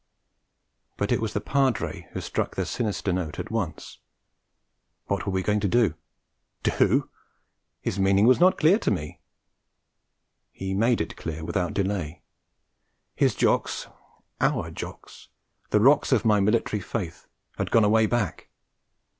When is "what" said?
5.05-5.27